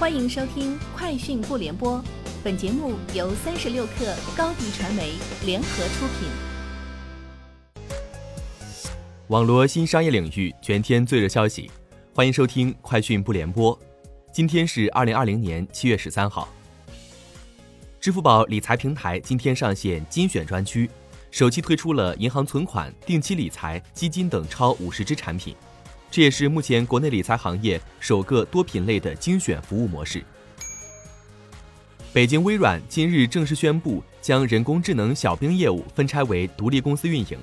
[0.00, 1.98] 欢迎收听《快讯不联播》，
[2.42, 5.12] 本节目由三十六克高低传媒
[5.44, 6.30] 联合出品。
[9.28, 11.70] 网罗新商业领域全天最热消息，
[12.14, 13.78] 欢迎收听《快讯不联播》。
[14.32, 16.48] 今天是二零二零年七月十三号。
[18.00, 20.88] 支付宝理财平台今天上线精选专区，
[21.30, 25.54] 首期推出了银行存款、定期理财、基金等超五十只产品。
[26.10, 30.22] 这也是目前国内理财行业首个多品类的精选服务模式。
[32.12, 37.38] 北京微软今日正式宣布，将人工智能小冰业务分拆为独立公司运营，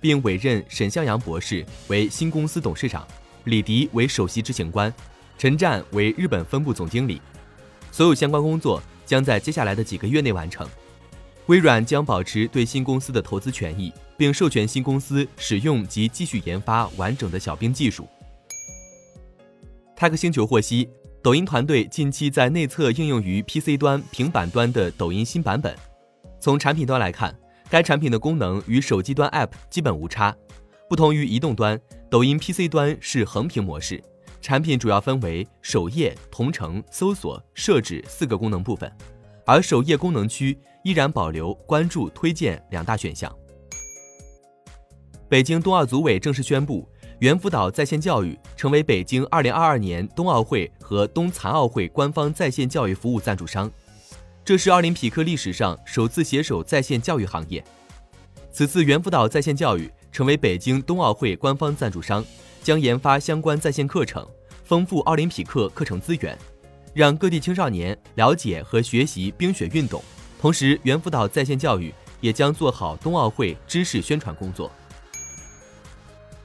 [0.00, 3.04] 并委任沈向阳博士为新公司董事长，
[3.44, 4.94] 李迪为首席执行官，
[5.36, 7.20] 陈战为日本分部总经理。
[7.90, 10.68] 所有相关工作将在接下来的几个月内完成。
[11.52, 18.08] 微软将保持对新公司的投资权益，并授权新公司使用及继续研发完整的小冰技术。
[19.94, 20.88] 泰克星球获悉，
[21.22, 25.76] 抖音团队近期在内测应用于 PC 端、平板端的抖音新版本。
[26.40, 30.34] 从产品端来看，该产品的功能与手机端 App 基本无差。
[30.88, 34.02] 不同于移动端，抖音 PC 端是横屏模式，
[34.40, 38.90] 产品主要分为首页、同城、搜索、设置四个功能部分。
[39.52, 43.30] 而首页功能区依然保留关注、推荐两大选项。
[45.28, 53.70] 北京冬奥组委正式宣布，猿辅导在线教育成为北京2022年冬奥会和冬残奥会官方在线教育服务赞助商，
[54.42, 57.62] 这是奥林匹克历史上首次携手在线教育行业。
[58.50, 62.24] 此次猿辅导在线教育成为北京冬奥会官方赞助商，
[62.62, 64.26] 将研发相关在线课程，
[64.64, 66.38] 丰富奥林匹克课程资源。
[66.94, 70.02] 让各地青少年了解和学习冰雪运动，
[70.40, 74.70] 同时猿辅导在线教育也将做好冬奥会知识宣传工作。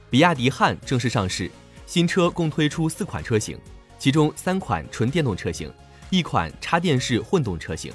[0.08, 1.50] 比亚迪汉正式上市，
[1.84, 3.58] 新车共推出四款车型，
[3.98, 5.70] 其中三款纯电动车型，
[6.08, 7.92] 一款插电式混动车型，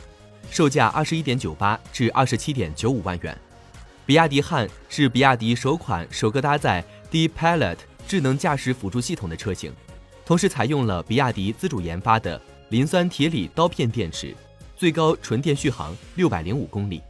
[0.51, 3.35] 售价二十一点九八至二十七点九五万元。
[4.05, 7.77] 比亚迪汉是比亚迪首款首个搭载 D-Pilot
[8.07, 9.73] 智能驾驶辅助系统的车型。
[10.25, 14.33] 同时采用了比亚迪自主研发的磷酸铁锂刀片电池，
[14.75, 17.01] 最高纯电续航六百零五公里。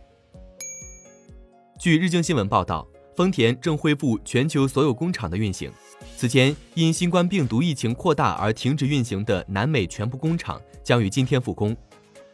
[1.79, 5.71] 据日经新闻报道，丰田正恢复全球所有工厂的运行。
[6.17, 11.75] 此前因新冠病毒疫情扩大而停止运行的南美全部工厂将于今天复工。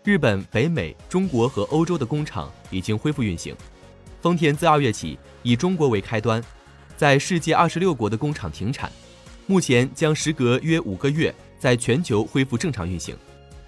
[0.04, 3.54] 日本、北美、中国和欧洲的工厂已经恢复运行。
[4.22, 6.42] 丰田自二月起以中国为开端，
[6.96, 8.90] 在世界二十六国的工厂停产。
[9.50, 13.18] 目前将时隔约五个月，在全球恢复正常运行，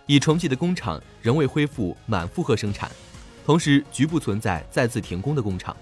[0.06, 2.92] 已重启的工厂仍未恢复满负荷生产，
[3.44, 5.76] 同时局部存在再次停工的工厂，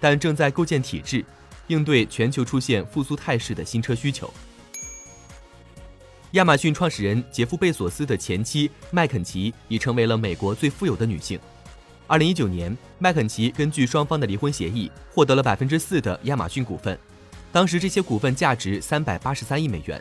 [0.00, 1.24] 但正在构建体制，
[1.68, 4.28] 应对全球出现复苏态势的新车需求。
[6.32, 11.38] 亚马逊创始人杰夫·贝索斯的前妻麦肯齐已成为了美国最富有的女性。
[12.08, 16.98] 二零一九年，麦肯齐根据双方的离婚协议，获得了百分之四的亚马逊股份。
[17.56, 19.98] 当时这些股份价值三百八十三亿美元，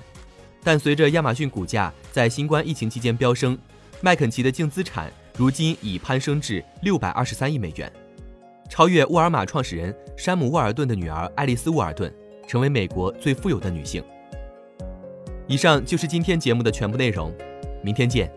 [0.62, 3.58] 但随着亚马逊股价在新冠疫情期间飙升，
[4.02, 7.90] 麦肯齐的净资产如今已攀升至六百二十三亿美元，
[8.70, 12.14] 超越沃尔玛创始人山姆·沃尔顿的女儿爱丽丝·沃尔顿，
[12.46, 14.04] 成为美国最富有的女性。
[15.48, 17.34] 以上就是今天节目的全部内容，
[17.82, 18.30] 明天见。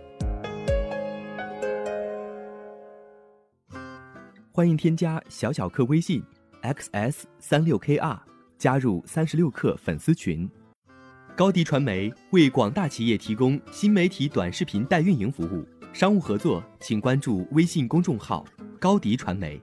[4.52, 6.22] 欢迎添加小小客微信
[6.62, 8.27] ：xs 三六 kr。
[8.58, 10.50] 加入三十六氪粉丝群，
[11.36, 18.44] 高迪传媒为广大企业提供新媒体短视频代运营服务，商务合作请关注微信公众号
[18.80, 19.60] 高迪传媒。